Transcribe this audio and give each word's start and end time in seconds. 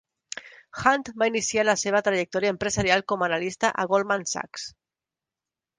Hunt 0.83 1.03
va 1.23 1.27
iniciar 1.31 1.65
la 1.67 1.75
seva 1.81 2.01
trajectòria 2.09 2.55
empresarial 2.55 3.07
com 3.13 3.27
a 3.27 3.29
analista 3.31 3.73
a 3.85 3.89
Goldman 3.95 4.29
Sachs. 4.35 4.69